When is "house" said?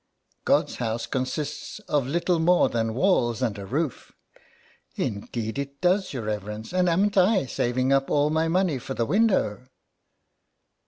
0.77-1.05